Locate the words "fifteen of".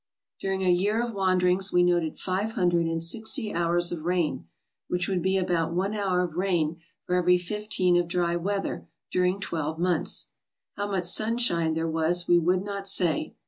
7.37-8.07